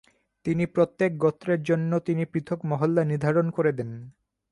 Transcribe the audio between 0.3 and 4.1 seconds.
তিনি প্রত্যেক গোত্রের জন্য তিনি পৃথক মহল্লা নির্ধারণ করে দেন।